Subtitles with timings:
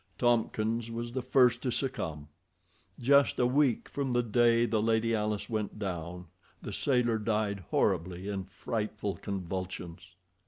[0.17, 2.27] Tompkins was the first to succumb.
[2.99, 6.25] Just a week from the day the Lady Alice went down
[6.59, 10.15] the sailor died horribly in frightful convulsions.